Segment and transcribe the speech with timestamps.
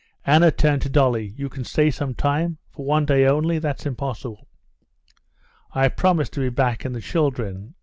[0.25, 1.27] Anna turned to Dolly.
[1.37, 2.57] "You can stay some time?
[2.71, 3.59] For one day only?
[3.59, 4.47] That's impossible!"
[5.73, 7.75] "I promised to be back, and the children...."